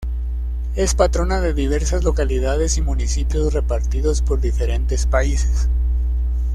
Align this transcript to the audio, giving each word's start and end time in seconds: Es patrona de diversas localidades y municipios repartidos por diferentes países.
Es 0.75 0.95
patrona 0.95 1.41
de 1.41 1.53
diversas 1.53 2.03
localidades 2.03 2.75
y 2.79 2.81
municipios 2.81 3.53
repartidos 3.53 4.23
por 4.23 4.41
diferentes 4.41 5.05
países. 5.05 5.69